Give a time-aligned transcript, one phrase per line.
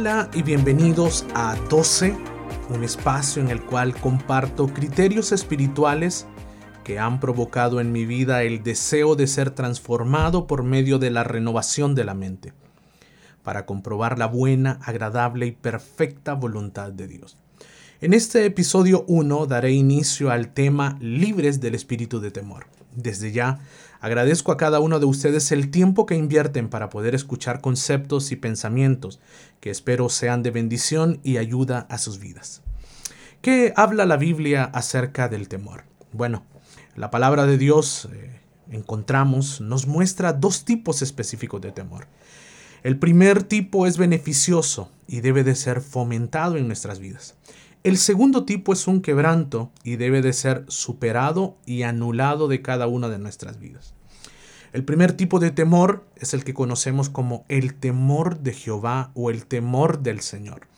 [0.00, 2.16] Hola y bienvenidos a 12,
[2.70, 6.26] un espacio en el cual comparto criterios espirituales
[6.84, 11.22] que han provocado en mi vida el deseo de ser transformado por medio de la
[11.22, 12.54] renovación de la mente,
[13.42, 17.36] para comprobar la buena, agradable y perfecta voluntad de Dios.
[18.02, 22.66] En este episodio 1 daré inicio al tema libres del espíritu de temor.
[22.96, 23.60] Desde ya
[24.00, 28.36] Agradezco a cada uno de ustedes el tiempo que invierten para poder escuchar conceptos y
[28.36, 29.20] pensamientos
[29.60, 32.62] que espero sean de bendición y ayuda a sus vidas.
[33.42, 35.84] ¿Qué habla la Biblia acerca del temor?
[36.12, 36.44] Bueno,
[36.96, 42.06] la palabra de Dios eh, encontramos nos muestra dos tipos específicos de temor.
[42.82, 47.34] El primer tipo es beneficioso y debe de ser fomentado en nuestras vidas.
[47.82, 52.86] El segundo tipo es un quebranto y debe de ser superado y anulado de cada
[52.86, 53.94] una de nuestras vidas.
[54.74, 59.30] El primer tipo de temor es el que conocemos como el temor de Jehová o
[59.30, 60.68] el temor del Señor.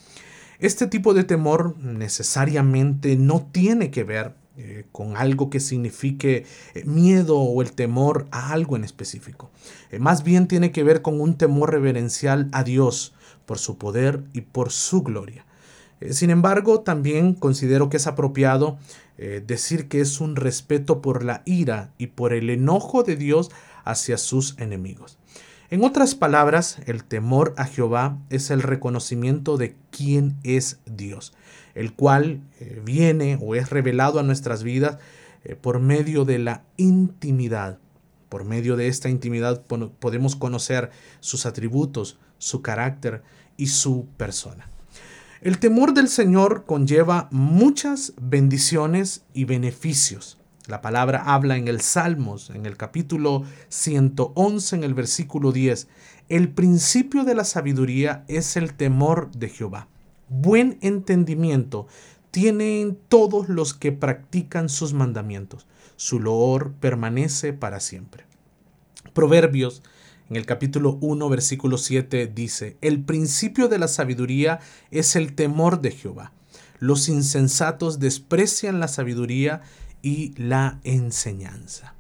[0.61, 6.85] Este tipo de temor necesariamente no tiene que ver eh, con algo que signifique eh,
[6.85, 9.51] miedo o el temor a algo en específico.
[9.91, 13.13] Eh, más bien tiene que ver con un temor reverencial a Dios
[13.45, 15.45] por su poder y por su gloria.
[16.03, 18.79] Eh, sin embargo, también considero que es apropiado
[19.19, 23.51] eh, decir que es un respeto por la ira y por el enojo de Dios
[23.85, 25.19] hacia sus enemigos.
[25.71, 31.33] En otras palabras, el temor a Jehová es el reconocimiento de quién es Dios,
[31.75, 34.99] el cual eh, viene o es revelado a nuestras vidas
[35.61, 37.79] por medio de la intimidad.
[38.29, 43.23] Por medio de esta intimidad podemos conocer sus atributos, su carácter
[43.57, 44.72] y su persona.
[45.43, 50.39] El temor del Señor conlleva muchas bendiciones y beneficios.
[50.69, 55.89] La palabra habla en el Salmos, en el capítulo 111, en el versículo 10.
[56.29, 59.89] El principio de la sabiduría es el temor de Jehová.
[60.29, 61.89] Buen entendimiento
[62.31, 65.67] tienen todos los que practican sus mandamientos.
[65.97, 68.27] Su loor permanece para siempre.
[69.13, 69.83] Proverbios
[70.33, 74.61] en el capítulo 1, versículo 7 dice, El principio de la sabiduría
[74.91, 76.33] es el temor de Jehová.
[76.79, 79.61] Los insensatos desprecian la sabiduría
[80.01, 81.97] y la enseñanza.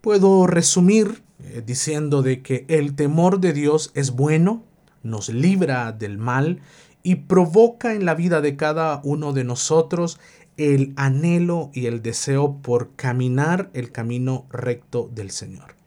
[0.00, 4.62] Puedo resumir eh, diciendo de que el temor de Dios es bueno,
[5.02, 6.60] nos libra del mal
[7.02, 10.20] y provoca en la vida de cada uno de nosotros
[10.56, 15.79] el anhelo y el deseo por caminar el camino recto del Señor.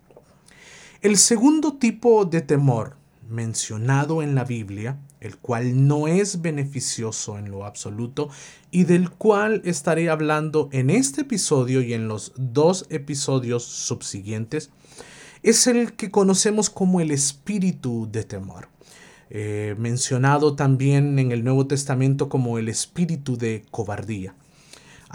[1.03, 2.95] El segundo tipo de temor
[3.27, 8.29] mencionado en la Biblia, el cual no es beneficioso en lo absoluto
[8.71, 14.69] y del cual estaré hablando en este episodio y en los dos episodios subsiguientes,
[15.41, 18.69] es el que conocemos como el espíritu de temor.
[19.29, 24.35] Eh, mencionado también en el Nuevo Testamento como el espíritu de cobardía.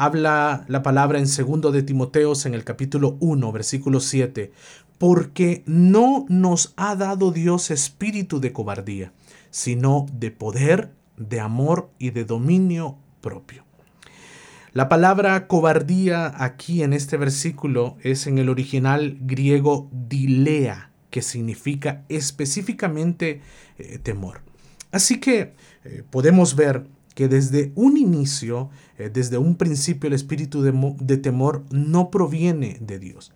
[0.01, 4.53] Habla la palabra en segundo de Timoteos en el capítulo 1, versículo 7,
[4.97, 9.13] porque no nos ha dado Dios espíritu de cobardía,
[9.51, 13.65] sino de poder, de amor y de dominio propio.
[14.73, 22.05] La palabra cobardía aquí en este versículo es en el original griego dilea, que significa
[22.09, 23.41] específicamente
[23.79, 24.43] eh, temor.
[24.93, 26.87] Así que eh, podemos ver
[27.19, 33.01] que desde un inicio, eh, desde un principio, el espíritu de temor no proviene de
[33.01, 33.33] Dios.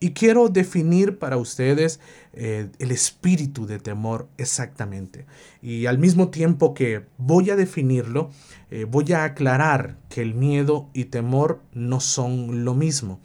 [0.00, 2.00] Y quiero definir para ustedes
[2.32, 5.26] eh, el espíritu de temor exactamente.
[5.60, 8.30] Y al mismo tiempo que voy a definirlo,
[8.70, 13.20] eh, voy a aclarar que el miedo y temor no son lo mismo.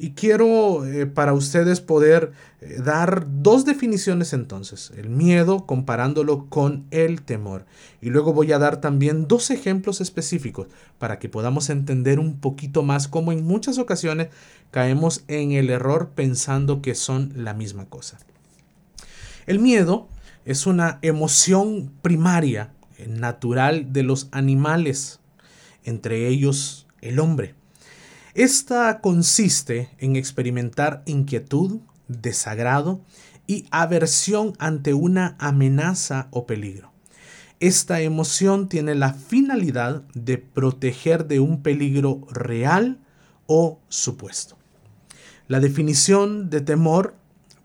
[0.00, 2.30] Y quiero eh, para ustedes poder
[2.60, 7.66] eh, dar dos definiciones entonces, el miedo comparándolo con el temor.
[8.00, 10.68] Y luego voy a dar también dos ejemplos específicos
[10.98, 14.28] para que podamos entender un poquito más cómo en muchas ocasiones
[14.70, 18.18] caemos en el error pensando que son la misma cosa.
[19.46, 20.08] El miedo
[20.44, 25.18] es una emoción primaria, eh, natural de los animales,
[25.84, 27.57] entre ellos el hombre.
[28.38, 33.00] Esta consiste en experimentar inquietud, desagrado
[33.48, 36.92] y aversión ante una amenaza o peligro.
[37.58, 43.00] Esta emoción tiene la finalidad de proteger de un peligro real
[43.48, 44.56] o supuesto.
[45.48, 47.16] La definición de temor,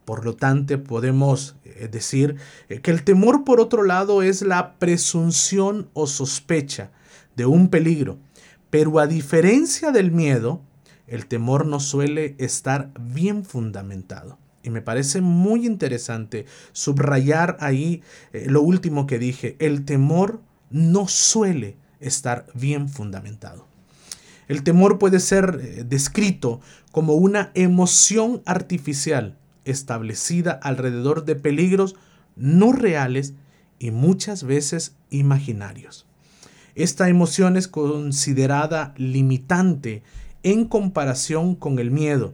[0.05, 2.37] por lo tanto, podemos eh, decir
[2.67, 6.89] eh, que el temor, por otro lado, es la presunción o sospecha
[7.35, 8.17] de un peligro,
[8.73, 10.59] pero a diferencia del miedo,
[11.05, 14.39] el temor no suele estar bien fundamentado.
[14.63, 19.55] Y me parece muy interesante subrayar ahí eh, lo último que dije.
[19.59, 20.41] El temor
[20.71, 23.67] no suele estar bien fundamentado.
[24.47, 26.59] El temor puede ser eh, descrito
[26.91, 31.95] como una emoción artificial establecida alrededor de peligros
[32.35, 33.35] no reales
[33.77, 36.07] y muchas veces imaginarios.
[36.75, 40.03] Esta emoción es considerada limitante
[40.43, 42.33] en comparación con el miedo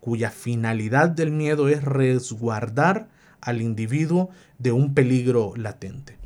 [0.00, 3.08] cuya finalidad del miedo es resguardar
[3.40, 6.16] al individuo de un peligro latente.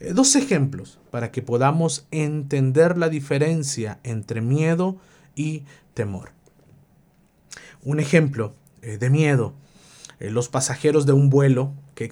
[0.00, 4.96] Eh, dos ejemplos para que podamos entender la diferencia entre miedo
[5.36, 6.30] y temor.
[7.82, 9.54] Un ejemplo eh, de miedo.
[10.20, 12.08] Eh, los pasajeros de un vuelo que,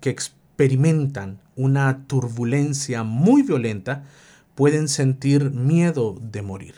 [0.00, 4.04] que experimentan una turbulencia muy violenta
[4.54, 6.74] pueden sentir miedo de morir.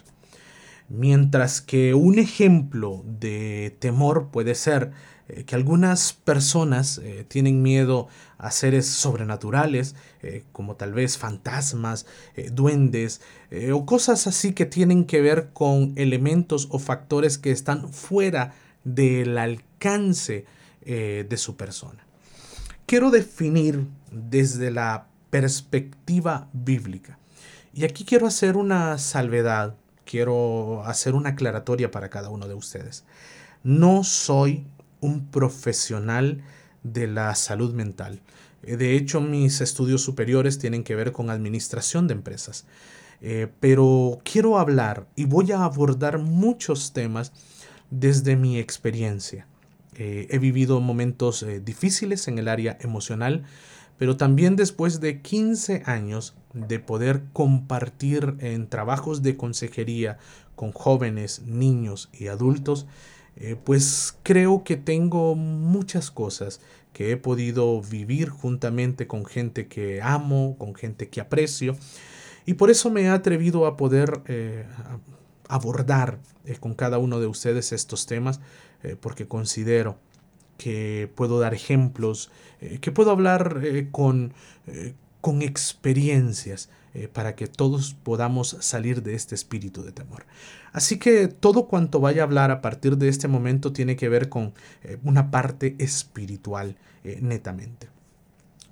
[0.88, 4.92] Mientras que un ejemplo de temor puede ser
[5.28, 8.06] eh, que algunas personas eh, tienen miedo
[8.38, 12.06] a seres sobrenaturales, eh, como tal vez fantasmas,
[12.52, 13.20] duendes
[13.72, 19.38] o cosas así que tienen que ver con elementos o factores que están fuera del
[19.38, 20.44] alcance
[20.84, 22.06] de su persona.
[22.86, 27.18] Quiero definir desde la perspectiva bíblica.
[27.76, 29.76] Y aquí quiero hacer una salvedad
[30.06, 33.04] quiero hacer una aclaratoria para cada uno de ustedes.
[33.62, 34.64] No soy
[35.00, 36.42] un profesional
[36.82, 38.20] de la salud mental.
[38.62, 42.64] Eh, de hecho, mis estudios superiores tienen que ver con administración de empresas.
[43.20, 47.32] Eh, pero quiero hablar y voy a abordar muchos temas
[47.90, 49.46] desde mi experiencia.
[49.94, 53.44] Eh, he vivido momentos difíciles en el área emocional,
[53.98, 60.18] pero también después de 15 años de poder compartir en trabajos de consejería
[60.54, 62.86] con jóvenes, niños y adultos,
[63.36, 66.60] eh, pues creo que tengo muchas cosas
[66.94, 71.76] que he podido vivir juntamente con gente que amo, con gente que aprecio,
[72.46, 74.64] y por eso me he atrevido a poder eh,
[75.48, 78.40] abordar eh, con cada uno de ustedes estos temas,
[79.00, 79.98] porque considero
[80.56, 82.30] que puedo dar ejemplos,
[82.60, 84.32] eh, que puedo hablar eh, con,
[84.66, 86.70] eh, con experiencias
[87.12, 90.24] para que todos podamos salir de este espíritu de temor.
[90.72, 94.30] Así que todo cuanto vaya a hablar a partir de este momento tiene que ver
[94.30, 94.54] con
[95.04, 97.90] una parte espiritual netamente.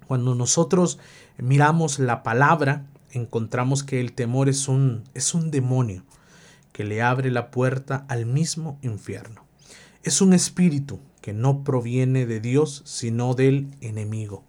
[0.06, 0.98] Cuando nosotros
[1.36, 6.02] miramos la palabra, encontramos que el temor es un, es un demonio
[6.72, 9.44] que le abre la puerta al mismo infierno.
[10.02, 14.44] Es un espíritu que no proviene de Dios, sino del enemigo.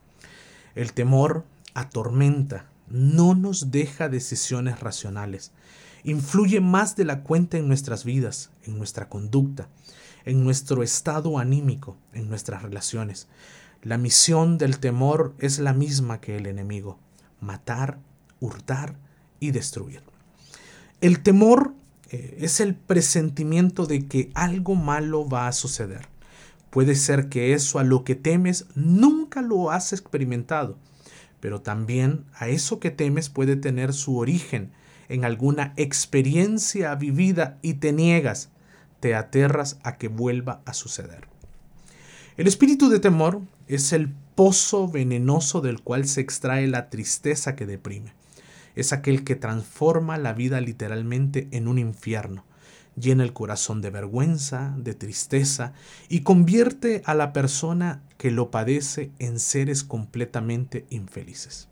[0.75, 5.53] El temor atormenta, no nos deja decisiones racionales,
[6.03, 9.69] influye más de la cuenta en nuestras vidas, en nuestra conducta,
[10.25, 13.29] en nuestro estado anímico, en nuestras relaciones.
[13.81, 16.99] La misión del temor es la misma que el enemigo,
[17.39, 17.99] matar,
[18.41, 18.97] hurtar
[19.39, 20.03] y destruir.
[20.99, 21.73] El temor
[22.09, 26.13] eh, es el presentimiento de que algo malo va a suceder.
[26.75, 30.77] Puede ser que eso a lo que temes nunca lo has experimentado,
[31.39, 34.73] pero también a eso que temes puede tener su origen
[35.07, 38.49] en alguna experiencia vivida y te niegas,
[38.99, 41.29] te aterras a que vuelva a suceder.
[42.35, 43.39] El espíritu de temor
[43.69, 48.11] es el pozo venenoso del cual se extrae la tristeza que deprime.
[48.75, 52.43] Es aquel que transforma la vida literalmente en un infierno
[52.95, 55.73] llena el corazón de vergüenza, de tristeza
[56.09, 61.67] y convierte a la persona que lo padece en seres completamente infelices.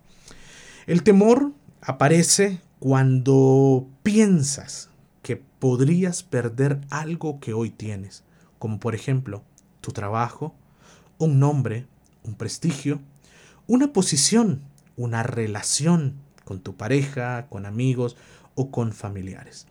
[0.86, 4.90] El temor aparece cuando piensas
[5.22, 8.24] que podrías perder algo que hoy tienes,
[8.60, 9.44] como por ejemplo
[9.80, 10.54] tu trabajo,
[11.18, 11.88] un nombre,
[12.24, 13.00] un prestigio,
[13.68, 14.62] una posición,
[14.98, 18.18] una relación con tu pareja, con amigos
[18.56, 19.68] o con familiares.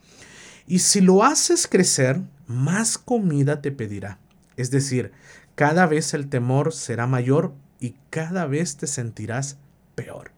[0.67, 4.19] Y si lo haces crecer, más comida te pedirá.
[4.57, 5.13] Es decir,
[5.55, 9.59] cada vez el temor será mayor y cada vez te sentirás
[9.95, 10.31] peor.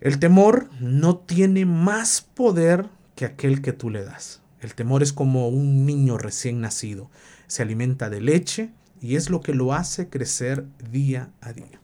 [0.00, 4.40] El temor no tiene más poder que aquel que tú le das.
[4.60, 7.10] El temor es como un niño recién nacido.
[7.46, 8.70] Se alimenta de leche
[9.00, 11.80] y es lo que lo hace crecer día a día.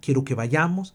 [0.00, 0.94] Quiero que vayamos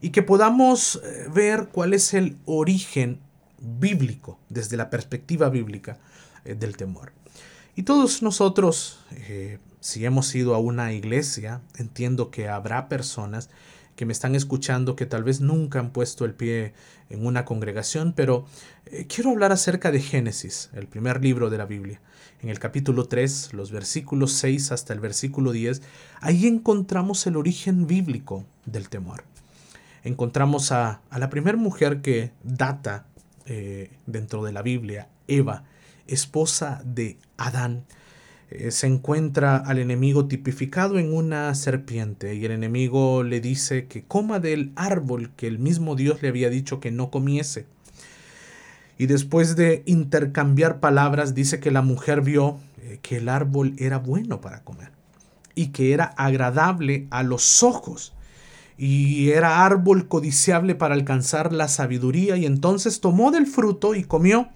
[0.00, 3.20] y que podamos eh, ver cuál es el origen
[3.64, 5.98] bíblico, desde la perspectiva bíblica
[6.44, 7.12] eh, del temor.
[7.76, 13.50] Y todos nosotros, eh, si hemos ido a una iglesia, entiendo que habrá personas
[13.96, 16.74] que me están escuchando que tal vez nunca han puesto el pie
[17.10, 18.46] en una congregación, pero
[18.86, 22.00] eh, quiero hablar acerca de Génesis, el primer libro de la Biblia.
[22.42, 25.82] En el capítulo 3, los versículos 6 hasta el versículo 10,
[26.20, 29.24] ahí encontramos el origen bíblico del temor.
[30.02, 33.06] Encontramos a, a la primera mujer que data
[33.46, 35.64] eh, dentro de la Biblia, Eva,
[36.06, 37.84] esposa de Adán,
[38.50, 44.04] eh, se encuentra al enemigo tipificado en una serpiente y el enemigo le dice que
[44.04, 47.66] coma del árbol que el mismo Dios le había dicho que no comiese.
[48.96, 53.98] Y después de intercambiar palabras dice que la mujer vio eh, que el árbol era
[53.98, 54.90] bueno para comer
[55.54, 58.12] y que era agradable a los ojos
[58.76, 64.48] y era árbol codiciable para alcanzar la sabiduría y entonces tomó del fruto y comió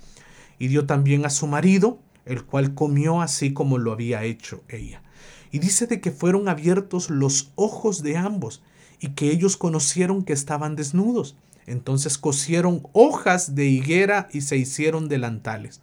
[0.59, 5.03] y dio también a su marido el cual comió así como lo había hecho ella.
[5.51, 8.63] Y dice de que fueron abiertos los ojos de ambos
[9.01, 11.37] y que ellos conocieron que estaban desnudos.
[11.67, 15.81] Entonces cosieron hojas de higuera y se hicieron delantales.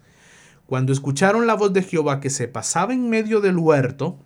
[0.66, 4.18] Cuando escucharon la voz de Jehová que se pasaba en medio del huerto,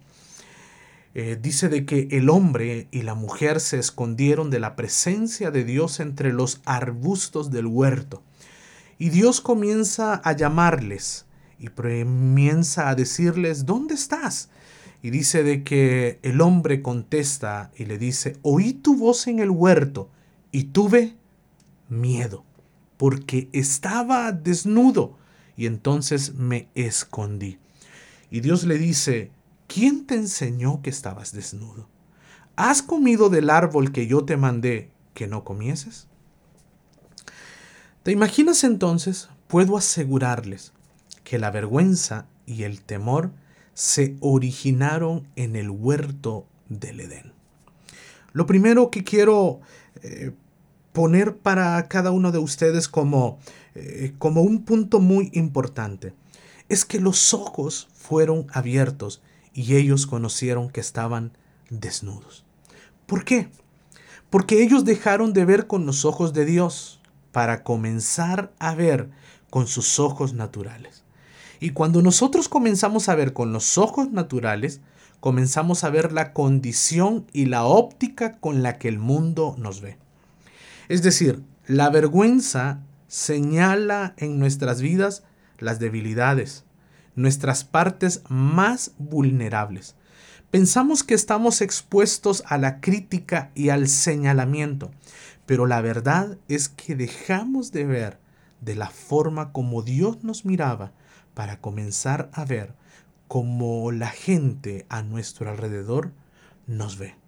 [1.15, 5.65] eh, dice de que el hombre y la mujer se escondieron de la presencia de
[5.65, 8.23] Dios entre los arbustos del huerto.
[8.99, 11.27] Y Dios comienza a llamarles
[11.59, 14.51] y comienza a decirles, ¿dónde estás?
[15.03, 19.51] Y dice de que el hombre contesta y le dice, oí tu voz en el
[19.51, 20.11] huerto
[20.53, 21.17] y tuve
[21.89, 22.45] miedo,
[22.97, 25.17] porque estaba desnudo
[25.57, 27.59] y entonces me escondí.
[28.31, 29.33] Y Dios le dice,
[29.73, 31.87] ¿quién te enseñó que estabas desnudo?
[32.57, 36.09] ¿Has comido del árbol que yo te mandé que no comieses?
[38.03, 39.29] ¿Te imaginas entonces?
[39.47, 40.73] Puedo asegurarles
[41.23, 43.31] que la vergüenza y el temor
[43.75, 47.33] se originaron en el huerto del Edén.
[48.33, 49.61] Lo primero que quiero
[50.03, 50.33] eh,
[50.93, 53.39] poner para cada uno de ustedes como,
[53.77, 56.13] eh, como un punto muy importante
[56.69, 59.23] es que los ojos fueron abiertos
[59.55, 61.33] y ellos conocieron que estaban
[61.71, 62.45] desnudos.
[63.07, 63.49] ¿Por qué?
[64.31, 67.01] Porque ellos dejaron de ver con los ojos de Dios
[67.33, 69.11] para comenzar a ver
[69.51, 71.05] con sus ojos naturales.
[71.59, 74.81] Y cuando nosotros comenzamos a ver con los ojos naturales,
[75.21, 79.99] comenzamos a ver la condición y la óptica con la que el mundo nos ve.
[80.89, 85.25] Es decir, la vergüenza señala en nuestras vidas
[85.59, 86.65] las debilidades,
[87.21, 89.97] nuestras partes más vulnerables.
[90.51, 94.91] Pensamos que estamos expuestos a la crítica y al señalamiento,
[95.47, 98.19] pero la verdad es que dejamos de ver
[98.61, 100.93] de la forma como Dios nos miraba
[101.35, 102.75] para comenzar a ver
[103.29, 106.13] cómo la gente a nuestro alrededor
[106.67, 107.20] nos ve.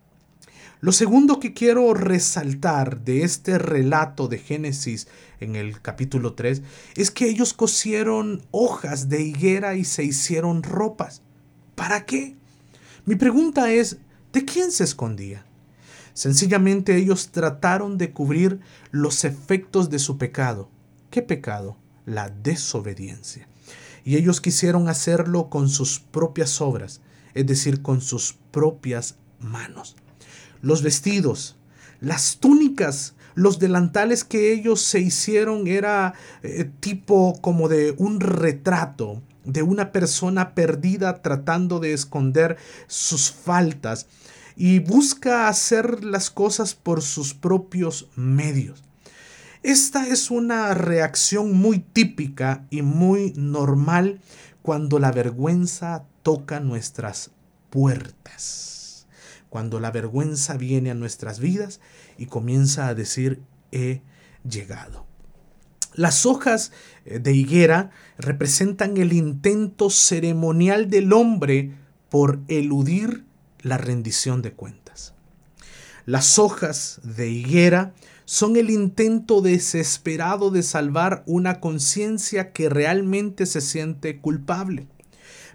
[0.83, 5.07] Lo segundo que quiero resaltar de este relato de Génesis
[5.39, 6.61] en el capítulo 3
[6.97, 11.23] es que ellos cosieron hojas de higuera y se hicieron ropas.
[11.77, 12.35] ¿Para qué?
[13.07, 13.99] Mi pregunta es,
[14.33, 15.47] ¿de quién se escondía?
[16.15, 18.59] Sencillamente ellos trataron de cubrir
[18.91, 20.69] los efectos de su pecado.
[21.11, 21.77] ¿Qué pecado?
[22.07, 23.47] La desobediencia
[24.05, 27.03] y ellos quisieron hacerlo con sus propias obras,
[27.35, 29.95] es decir, con sus propias manos.
[30.63, 31.57] Los vestidos,
[32.01, 39.23] las túnicas, los delantales que ellos se hicieron era eh, tipo como de un retrato
[39.45, 44.07] de una persona perdida tratando de esconder sus faltas
[44.57, 48.85] y busca hacer las cosas por sus propios medios.
[49.63, 54.21] Esta es una reacción muy típica y muy normal
[54.61, 57.31] cuando la vergüenza toca nuestras
[57.71, 58.72] puertas.
[59.53, 61.79] Cuando la vergüenza viene a nuestras vidas
[62.17, 64.01] y comienza a decir, he
[64.49, 65.05] llegado.
[65.93, 66.73] Las hojas
[67.05, 71.75] eh, de higuera representan el intento ceremonial del hombre
[72.09, 73.27] por eludir
[73.61, 75.13] la rendición de cuentas.
[76.07, 77.93] Las hojas de higuera
[78.25, 84.87] son el intento desesperado de salvar una conciencia que realmente se siente culpable.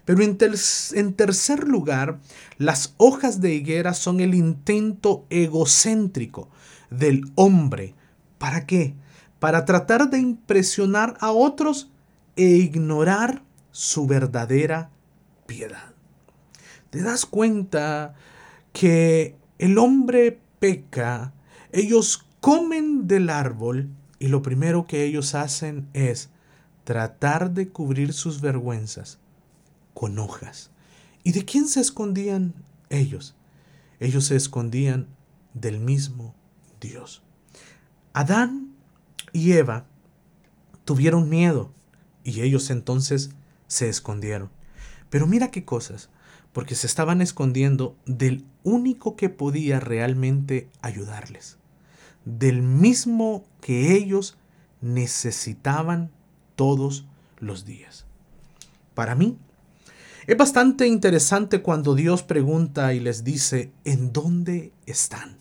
[0.07, 0.37] Pero en,
[1.15, 2.21] tercer lugar,
[2.57, 6.47] las hojas de higuera son el intento egocéntrico
[6.89, 7.93] del hombre.
[8.37, 8.95] ¿Para qué?
[9.39, 11.91] Para tratar de impresionar a otros
[12.37, 14.91] e ignorar su verdadera
[15.45, 15.93] piedad.
[16.89, 18.15] ¿Te das cuenta
[18.71, 21.33] que el hombre peca?
[21.73, 26.29] Ellos comen del árbol y lo primero que ellos hacen es
[26.85, 29.19] tratar de cubrir sus vergüenzas
[29.97, 30.69] con hojas.
[31.23, 32.53] ¿Y de quién se escondían
[32.91, 33.33] ellos?
[33.99, 35.07] Ellos se escondían
[35.55, 36.35] del mismo
[36.79, 37.23] Dios.
[38.13, 38.75] Adán
[39.33, 39.87] y Eva
[40.85, 41.71] tuvieron miedo
[42.23, 43.31] y ellos entonces
[43.65, 44.51] se escondieron.
[45.09, 46.11] Pero mira qué cosas,
[46.53, 51.57] porque se estaban escondiendo del único que podía realmente ayudarles,
[52.23, 54.37] del mismo que ellos
[54.79, 56.11] necesitaban
[56.55, 57.07] todos
[57.39, 58.05] los días.
[58.93, 59.39] Para mí,
[60.27, 65.37] es bastante interesante cuando Dios pregunta y les dice, ¿en dónde están?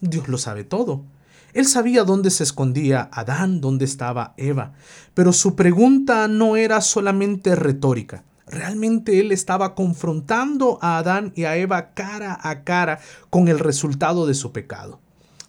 [0.00, 1.02] Dios lo sabe todo.
[1.54, 4.74] Él sabía dónde se escondía Adán, dónde estaba Eva,
[5.14, 8.22] pero su pregunta no era solamente retórica.
[8.46, 14.28] Realmente él estaba confrontando a Adán y a Eva cara a cara con el resultado
[14.28, 15.00] de su pecado.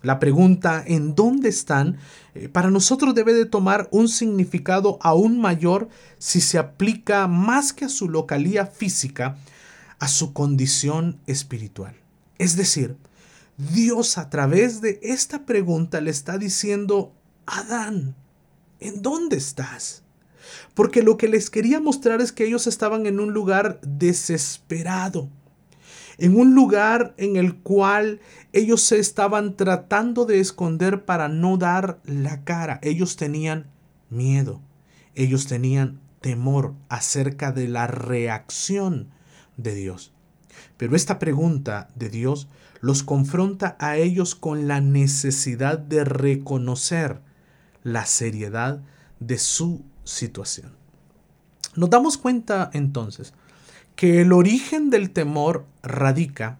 [0.07, 1.97] La pregunta ¿en dónde están?
[2.33, 7.83] Eh, para nosotros debe de tomar un significado aún mayor si se aplica más que
[7.83, 9.35] a su localía física,
[9.99, 11.93] a su condición espiritual.
[12.37, 12.95] Es decir,
[13.57, 17.13] Dios a través de esta pregunta le está diciendo,
[17.45, 18.15] Adán,
[18.79, 20.03] ¿en dónde estás?
[20.73, 25.29] Porque lo que les quería mostrar es que ellos estaban en un lugar desesperado,
[26.17, 28.19] en un lugar en el cual
[28.53, 32.79] ellos se estaban tratando de esconder para no dar la cara.
[32.81, 33.67] Ellos tenían
[34.09, 34.61] miedo,
[35.15, 39.09] ellos tenían temor acerca de la reacción
[39.57, 40.13] de Dios.
[40.77, 42.47] Pero esta pregunta de Dios
[42.81, 47.21] los confronta a ellos con la necesidad de reconocer
[47.83, 48.81] la seriedad
[49.19, 50.75] de su situación.
[51.75, 53.33] Nos damos cuenta entonces
[53.97, 56.59] que el origen del temor radica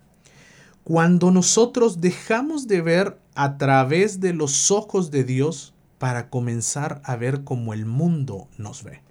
[0.83, 7.15] cuando nosotros dejamos de ver a través de los ojos de Dios para comenzar a
[7.15, 9.01] ver como el mundo nos ve.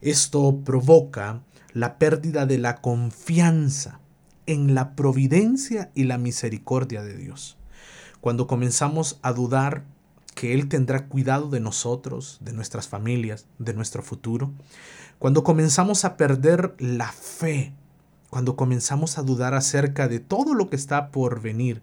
[0.00, 4.00] Esto provoca la pérdida de la confianza
[4.46, 7.56] en la providencia y la misericordia de Dios.
[8.20, 9.84] Cuando comenzamos a dudar
[10.34, 14.52] que Él tendrá cuidado de nosotros, de nuestras familias, de nuestro futuro,
[15.18, 17.72] cuando comenzamos a perder la fe,
[18.30, 21.82] cuando comenzamos a dudar acerca de todo lo que está por venir,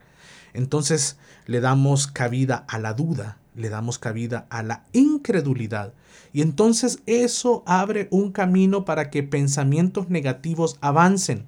[0.53, 5.93] entonces le damos cabida a la duda, le damos cabida a la incredulidad.
[6.33, 11.45] Y entonces eso abre un camino para que pensamientos negativos avancen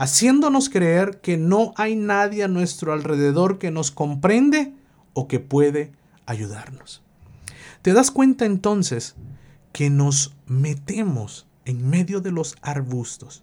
[0.00, 4.72] haciéndonos creer que no hay nadie a nuestro alrededor que nos comprende
[5.12, 5.92] o que puede
[6.30, 7.02] ayudarnos.
[7.82, 9.14] ¿Te das cuenta entonces
[9.72, 13.42] que nos metemos en medio de los arbustos,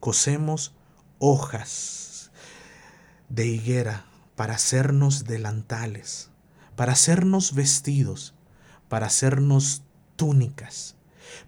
[0.00, 0.74] cosemos
[1.18, 2.30] hojas
[3.28, 6.30] de higuera para hacernos delantales,
[6.76, 8.34] para hacernos vestidos,
[8.88, 9.82] para hacernos
[10.16, 10.96] túnicas,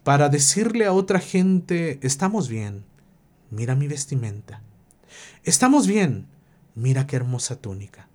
[0.05, 2.85] para decirle a otra gente, estamos bien,
[3.51, 4.62] mira mi vestimenta.
[5.42, 6.29] Estamos bien,
[6.75, 8.09] mira qué hermosa túnica.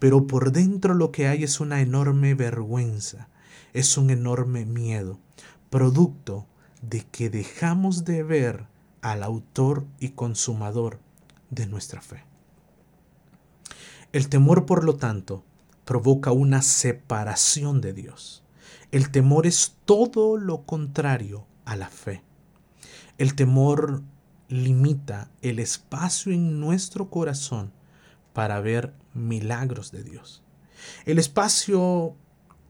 [0.00, 3.28] Pero por dentro lo que hay es una enorme vergüenza,
[3.74, 5.20] es un enorme miedo,
[5.68, 6.46] producto
[6.82, 8.66] de que dejamos de ver
[9.02, 10.98] al autor y consumador
[11.50, 12.24] de nuestra fe.
[14.12, 15.44] El temor, por lo tanto,
[15.84, 18.42] provoca una separación de Dios.
[18.92, 22.22] El temor es todo lo contrario a la fe.
[23.18, 24.02] El temor
[24.48, 27.72] limita el espacio en nuestro corazón
[28.40, 30.42] para ver milagros de Dios.
[31.04, 32.16] El espacio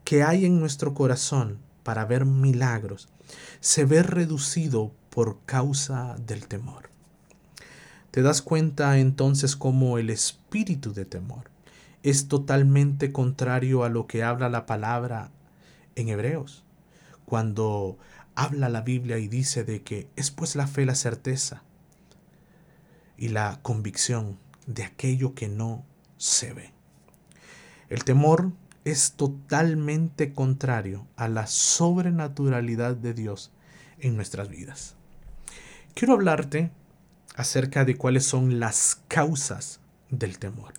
[0.02, 3.08] que hay en nuestro corazón para ver milagros
[3.60, 6.90] se ve reducido por causa del temor.
[8.10, 11.52] Te das cuenta entonces cómo el espíritu de temor
[12.02, 15.30] es totalmente contrario a lo que habla la palabra
[15.94, 16.64] en Hebreos,
[17.26, 17.96] cuando
[18.34, 21.62] habla la Biblia y dice de que es pues la fe la certeza
[23.16, 25.84] y la convicción de aquello que no
[26.16, 26.72] se ve.
[27.88, 28.52] El temor
[28.84, 33.52] es totalmente contrario a la sobrenaturalidad de Dios
[33.98, 34.96] en nuestras vidas.
[35.94, 36.70] Quiero hablarte
[37.36, 40.74] acerca de cuáles son las causas del temor.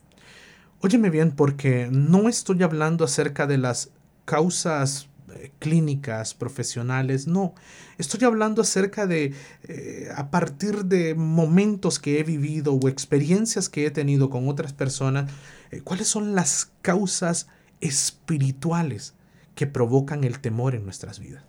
[0.82, 3.92] Óyeme bien porque no estoy hablando acerca de las
[4.26, 7.54] causas eh, clínicas, profesionales, no.
[7.98, 13.86] Estoy hablando acerca de, eh, a partir de momentos que he vivido o experiencias que
[13.86, 15.32] he tenido con otras personas,
[15.72, 17.48] eh, cuáles son las causas
[17.80, 19.14] espirituales
[19.56, 21.44] que provocan el temor en nuestras vidas.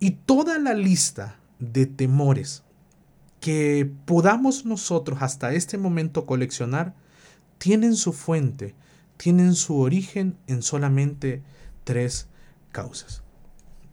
[0.00, 2.62] Y toda la lista de temores
[3.40, 6.94] que podamos nosotros hasta este momento coleccionar
[7.58, 8.74] tienen su fuente,
[9.16, 11.42] tienen su origen en solamente
[11.84, 12.28] tres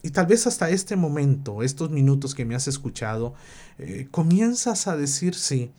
[0.02, 3.34] Y tal vez hasta este momento, estos minutos que me has escuchado,
[3.80, 5.72] eh, comienzas a decir, sí,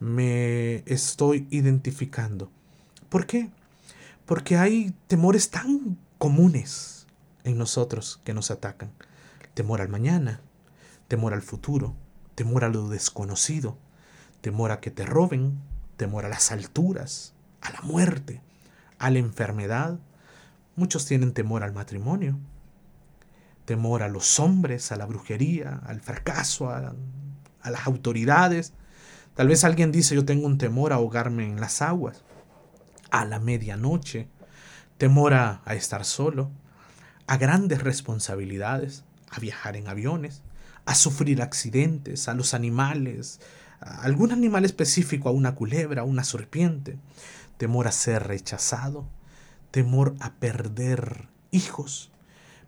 [0.00, 2.50] me estoy identificando.
[3.08, 3.50] ¿Por qué?
[4.24, 7.06] Porque hay temores tan comunes
[7.44, 8.90] en nosotros que nos atacan.
[9.54, 10.40] Temor al mañana,
[11.08, 11.94] temor al futuro,
[12.34, 13.78] temor a lo desconocido,
[14.40, 15.58] temor a que te roben,
[15.96, 18.42] temor a las alturas, a la muerte,
[18.98, 19.98] a la enfermedad.
[20.76, 22.38] Muchos tienen temor al matrimonio,
[23.64, 26.94] temor a los hombres, a la brujería, al fracaso, a,
[27.64, 28.74] las autoridades.
[29.34, 32.24] Tal vez alguien dice yo tengo un temor a ahogarme en las aguas,
[33.10, 34.28] a la medianoche,
[34.98, 36.50] temor a, a estar solo,
[37.26, 40.42] a grandes responsabilidades, a viajar en aviones,
[40.84, 43.40] a sufrir accidentes, a los animales,
[43.80, 46.98] algún animal específico, a una culebra, a una serpiente,
[47.56, 49.08] temor a ser rechazado,
[49.70, 52.10] temor a perder hijos,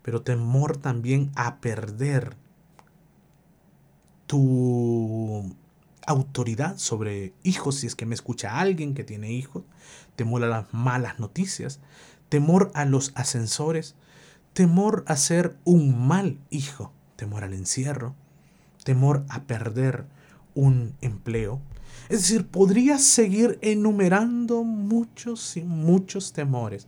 [0.01, 2.35] pero temor también a perder
[4.27, 5.55] tu
[6.05, 9.63] autoridad sobre hijos, si es que me escucha alguien que tiene hijos,
[10.15, 11.79] temor a las malas noticias,
[12.29, 13.95] temor a los ascensores,
[14.53, 18.15] temor a ser un mal hijo, temor al encierro,
[18.83, 20.05] temor a perder
[20.55, 21.61] un empleo.
[22.09, 26.87] Es decir, podrías seguir enumerando muchos y muchos temores.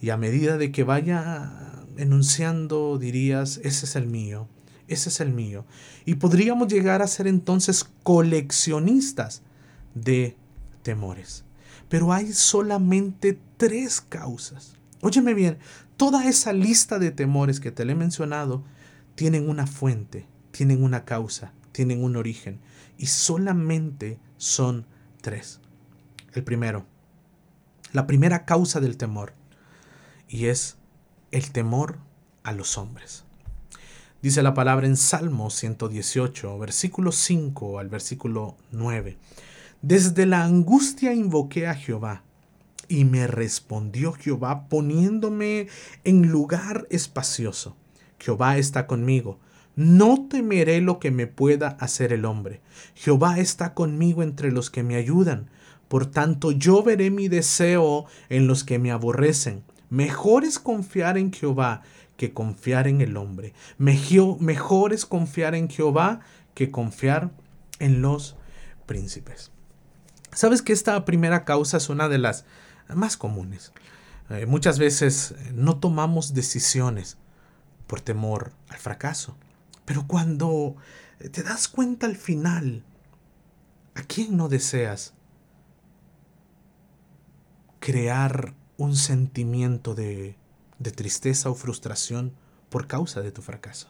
[0.00, 4.48] Y a medida de que vaya enunciando dirías, ese es el mío,
[4.88, 5.64] ese es el mío.
[6.04, 9.42] Y podríamos llegar a ser entonces coleccionistas
[9.94, 10.36] de
[10.82, 11.44] temores.
[11.88, 14.76] Pero hay solamente tres causas.
[15.00, 15.58] Óyeme bien,
[15.96, 18.64] toda esa lista de temores que te le he mencionado
[19.14, 22.60] tienen una fuente, tienen una causa, tienen un origen.
[22.98, 24.86] Y solamente son
[25.20, 25.60] tres.
[26.32, 26.86] El primero,
[27.92, 29.34] la primera causa del temor,
[30.28, 30.76] y es
[31.30, 31.98] el temor
[32.42, 33.24] a los hombres.
[34.22, 39.18] Dice la palabra en Salmo 118, versículo 5 al versículo 9.
[39.82, 42.22] Desde la angustia invoqué a Jehová,
[42.88, 45.68] y me respondió Jehová poniéndome
[46.04, 47.76] en lugar espacioso.
[48.18, 49.38] Jehová está conmigo.
[49.76, 52.60] No temeré lo que me pueda hacer el hombre.
[52.94, 55.50] Jehová está conmigo entre los que me ayudan.
[55.88, 59.64] Por tanto, yo veré mi deseo en los que me aborrecen.
[59.90, 61.82] Mejor es confiar en Jehová
[62.16, 63.52] que confiar en el hombre.
[63.78, 66.20] Mejor es confiar en Jehová
[66.54, 67.30] que confiar
[67.80, 68.36] en los
[68.86, 69.50] príncipes.
[70.32, 72.44] Sabes que esta primera causa es una de las
[72.88, 73.72] más comunes.
[74.30, 77.18] Eh, muchas veces no tomamos decisiones
[77.86, 79.36] por temor al fracaso.
[79.84, 80.76] Pero cuando
[81.32, 82.84] te das cuenta al final,
[83.94, 85.14] ¿a quién no deseas
[87.80, 90.36] crear un sentimiento de,
[90.78, 92.32] de tristeza o frustración
[92.68, 93.88] por causa de tu fracaso.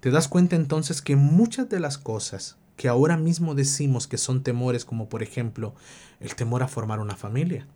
[0.00, 4.42] Te das cuenta entonces que muchas de las cosas que ahora mismo decimos que son
[4.42, 5.74] temores, como por ejemplo
[6.20, 7.66] el temor a formar una familia,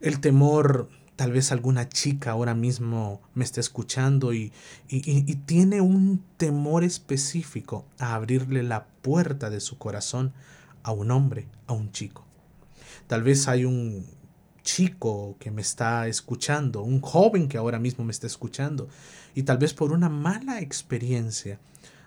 [0.00, 4.52] el temor, tal vez alguna chica ahora mismo me esté escuchando y,
[4.88, 10.32] y, tiene un temor específico a abrirle la puerta de su corazón
[10.84, 12.24] a un hombre, a un chico.
[13.08, 14.06] Tal vez hay un
[14.62, 18.88] chico que me está escuchando, un joven que ahora mismo me está escuchando,
[19.34, 21.58] y tal vez por una mala experiencia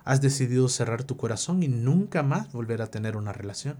[0.06, 3.76] has decidido cerrar tu corazón y nunca más volver a tener una relación.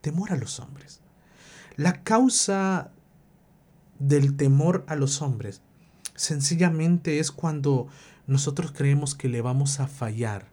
[0.00, 1.02] Temor a los hombres.
[1.76, 2.92] La causa
[3.98, 5.62] del temor a los hombres
[6.14, 7.88] sencillamente es cuando
[8.26, 10.48] nosotros creemos que le vamos a fallar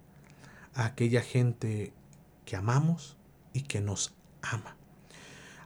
[0.73, 1.93] a aquella gente
[2.45, 3.17] que amamos
[3.53, 4.75] y que nos ama.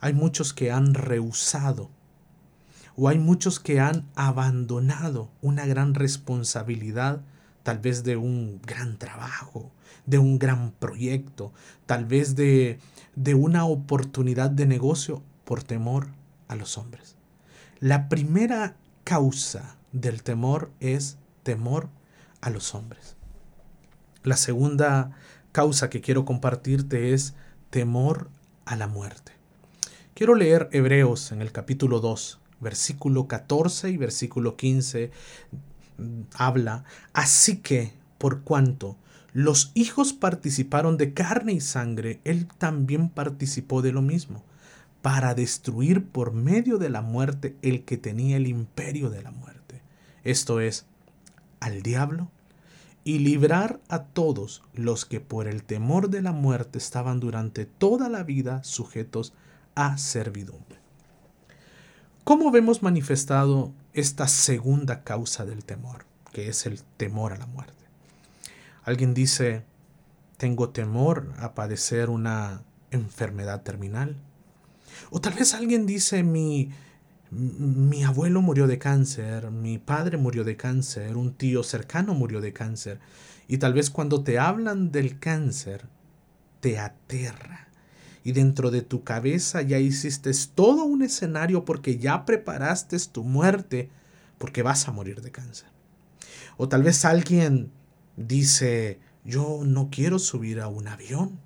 [0.02, 1.90] Hay muchos que han rehusado
[2.96, 7.22] o hay muchos que han abandonado una gran responsabilidad,
[7.64, 9.72] tal vez de un gran trabajo,
[10.06, 11.52] de un gran proyecto,
[11.86, 12.80] tal vez de,
[13.16, 16.08] de una oportunidad de negocio por temor
[16.48, 17.15] a los hombres.
[17.86, 21.88] La primera causa del temor es temor
[22.42, 23.16] a los hombres.
[24.24, 25.12] La segunda
[25.52, 27.36] causa que quiero compartirte es
[27.70, 28.32] temor
[28.66, 29.34] a la muerte.
[30.16, 35.12] Quiero leer Hebreos en el capítulo 2, versículo 14 y versículo 15.
[36.00, 38.98] Mm, habla, así que, por cuanto
[39.32, 44.44] los hijos participaron de carne y sangre, él también participó de lo mismo,
[45.06, 49.84] para destruir por medio de la muerte el que tenía el imperio de la muerte.
[50.24, 50.88] Esto es,
[51.60, 52.32] al diablo,
[53.04, 58.10] y librar a todos los que por el temor de la muerte estaban durante toda
[58.10, 59.36] la vida sujetos
[59.76, 60.80] a servidumbre.
[62.24, 67.86] ¿Cómo vemos manifestado esta segunda causa del temor, que es el temor a la muerte?
[68.84, 69.66] Alguien dice,
[70.38, 74.18] tengo temor a padecer una enfermedad terminal.
[75.10, 76.72] O tal vez alguien dice, mi,
[77.32, 82.54] mi abuelo murió de cáncer, mi padre murió de cáncer, un tío cercano murió de
[82.54, 83.00] cáncer.
[83.48, 85.88] Y tal vez cuando te hablan del cáncer,
[86.62, 87.68] te aterra.
[88.24, 93.90] Y dentro de tu cabeza ya hiciste todo un escenario porque ya preparaste tu muerte
[94.38, 95.68] porque vas a morir de cáncer.
[96.58, 97.72] O tal vez alguien
[98.18, 101.40] dice, yo no quiero subir a un avión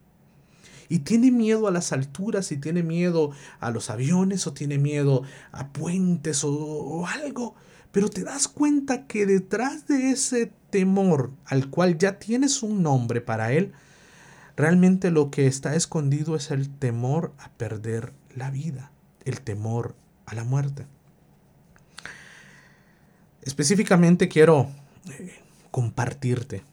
[0.90, 5.22] y tiene miedo a las alturas y tiene miedo a los aviones o tiene miedo
[5.52, 7.56] a puentes o, algo.
[7.92, 13.22] Pero te das cuenta que detrás de ese temor al cual ya tienes un nombre
[13.22, 13.72] para él,
[14.58, 18.92] realmente lo que está escondido es el temor a perder la vida,
[19.26, 20.88] el temor a la muerte.
[23.44, 24.68] Específicamente quiero
[25.10, 25.40] eh,
[25.72, 26.64] compartirte.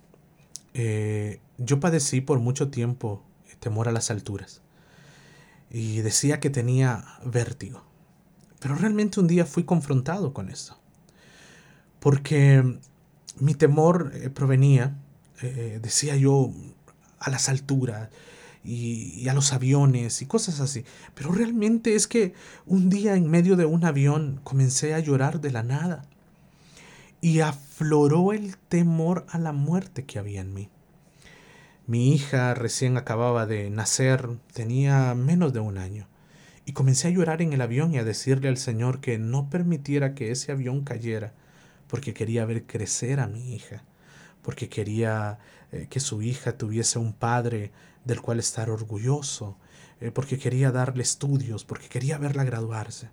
[0.74, 3.22] Eh, yo padecí por mucho tiempo
[3.60, 4.62] temor a las alturas.
[5.70, 7.82] Y decía que tenía vértigo.
[8.60, 10.78] Pero realmente un día fui confrontado con esto.
[12.00, 12.78] Porque
[13.38, 14.96] mi temor eh, provenía,
[15.42, 16.52] eh, decía yo,
[17.18, 18.10] a las alturas
[18.64, 20.84] y, a los aviones y cosas así.
[21.14, 22.34] Pero realmente es que
[22.66, 26.04] un día en medio de un avión comencé a llorar de la nada.
[27.20, 30.68] Y afloró el temor a la muerte que había en mí.
[31.88, 36.08] Mi hija recién acababa de nacer, tenía menos de un año,
[36.64, 40.12] y comencé a llorar en el avión y a decirle al Señor que no permitiera
[40.12, 41.32] que ese avión cayera,
[41.86, 43.84] porque quería ver crecer a mi hija,
[44.42, 45.38] porque quería
[45.70, 47.70] eh, que su hija tuviese un padre
[48.04, 49.56] del cual estar orgulloso,
[50.00, 53.10] eh, porque quería darle estudios, porque quería verla graduarse.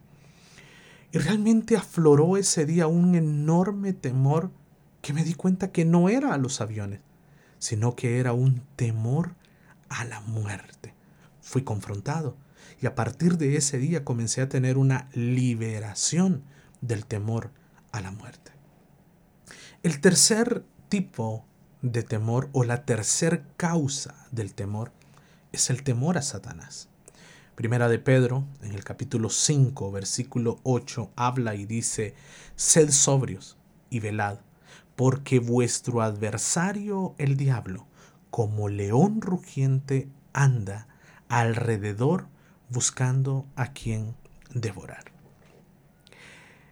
[1.12, 4.50] Y realmente afloró ese día un enorme temor
[5.04, 7.02] que me di cuenta que no era a los aviones,
[7.64, 9.36] sino que era un temor
[9.88, 10.94] a la muerte.
[11.40, 12.36] Fui confrontado
[12.82, 16.44] y a partir de ese día comencé a tener una liberación
[16.82, 17.52] del temor
[17.94, 18.52] a la muerte.
[19.82, 21.46] El tercer tipo
[21.82, 24.92] de temor o la tercer causa del temor
[25.54, 26.90] es el temor a Satanás.
[27.56, 32.14] Primera de Pedro, en el capítulo 5, versículo 8, habla y dice,
[32.58, 33.56] sed sobrios
[33.90, 34.40] y velad,
[34.96, 37.88] porque vuestro adversario el diablo,
[38.30, 40.88] como león rugiente, anda
[41.30, 42.28] alrededor
[42.70, 44.16] buscando a quien
[44.54, 45.06] devorar.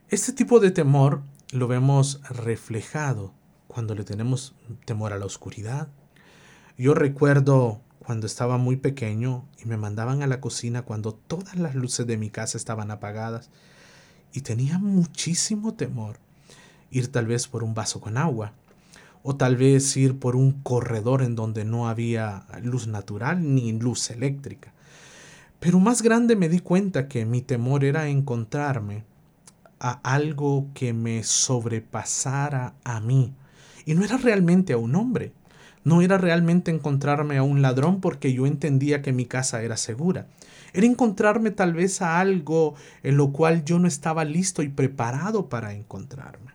[0.09, 3.33] Este tipo de temor lo vemos reflejado
[3.67, 4.55] cuando le tenemos
[4.85, 5.87] temor a la oscuridad.
[6.77, 11.75] Yo recuerdo cuando estaba muy pequeño y me mandaban a la cocina cuando todas las
[11.75, 13.49] luces de mi casa estaban apagadas
[14.33, 16.19] y tenía muchísimo temor
[16.91, 18.53] ir tal vez por un vaso con agua,
[19.23, 24.09] o tal vez ir por un corredor en donde no había luz natural ni luz
[24.11, 24.73] eléctrica.
[25.59, 29.03] Pero más grande me di cuenta que mi temor era encontrarme
[29.79, 33.33] a algo que me sobrepasara a mí.
[33.85, 35.33] Y no era realmente a un hombre,
[35.83, 40.27] no era realmente encontrarme a un ladrón porque yo entendía que mi casa era segura.
[40.73, 45.49] Era encontrarme tal vez a algo en lo cual yo no estaba listo y preparado
[45.49, 46.51] para encontrarme.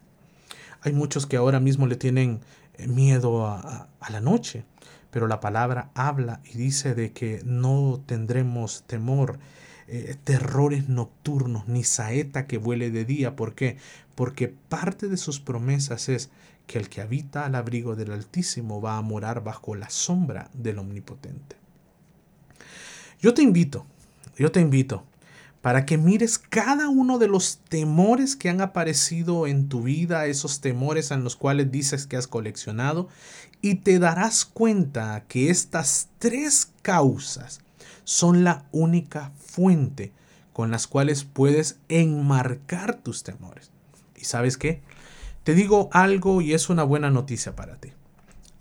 [0.87, 2.43] Hay muchos que ahora mismo le tienen
[2.75, 4.63] eh, miedo a, la noche,
[5.11, 9.41] pero la palabra habla y dice de que no tendremos temor,
[9.89, 13.35] eh, terrores nocturnos, ni saeta que vuele de día.
[13.35, 13.79] ¿Por qué?
[14.15, 16.31] Porque parte de sus promesas es
[16.69, 20.79] que el que habita al abrigo del Altísimo va a morar bajo la sombra del
[20.79, 21.57] Omnipotente.
[23.21, 23.87] Yo te invito,
[24.39, 25.03] yo te invito
[25.67, 30.61] para que mires cada uno de los temores que han aparecido en tu vida, esos
[30.61, 33.09] temores en los cuales dices que has coleccionado,
[33.63, 37.63] y te darás cuenta que estas tres causas
[38.05, 40.13] son la única fuente
[40.53, 43.73] con las cuales puedes enmarcar tus temores.
[44.15, 44.83] ¿Y sabes qué?
[45.43, 47.89] Te digo algo y es una buena noticia para ti.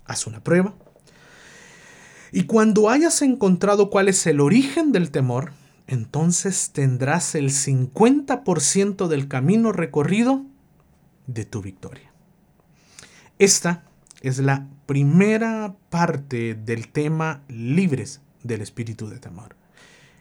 [0.06, 0.74] Haz una prueba.
[2.32, 5.52] Y cuando hayas encontrado cuál es el origen del temor,
[5.86, 10.44] entonces tendrás el 50% del camino recorrido
[11.26, 12.12] de tu victoria.
[13.38, 13.84] Esta
[14.22, 19.56] es la primera parte del tema libres del espíritu de temor.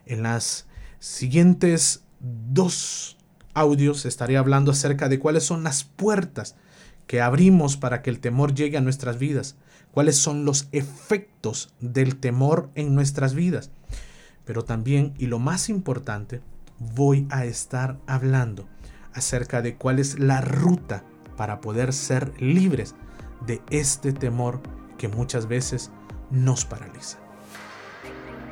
[0.06, 0.68] En las
[1.00, 3.18] siguientes dos
[3.54, 6.56] audios estaré hablando acerca de cuáles son las puertas
[7.08, 9.56] que abrimos para que el temor llegue a nuestras vidas,
[9.92, 13.72] cuáles son los efectos del temor en nuestras vidas.
[14.46, 16.42] Pero también, y lo más importante,
[16.80, 18.68] voy a estar hablando
[19.14, 21.04] acerca de cuál es la ruta
[21.38, 22.96] para poder ser libres
[23.46, 24.62] de este temor
[24.98, 25.92] que muchas veces
[26.32, 27.18] nos paraliza.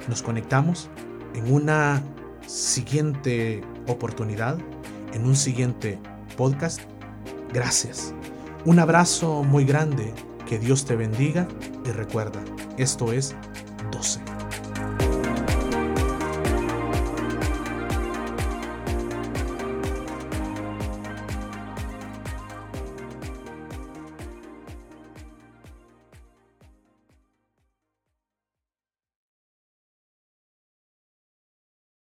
[0.08, 0.90] Nos conectamos
[1.34, 2.02] en una
[2.48, 4.58] siguiente oportunidad,
[5.14, 6.00] en un siguiente
[6.38, 6.82] podcast.
[7.54, 8.14] Gracias.
[8.66, 10.14] Un abrazo muy grande,
[10.48, 11.48] que Dios te bendiga
[11.86, 12.42] y recuerda,
[12.78, 13.36] esto es
[13.92, 14.43] 12.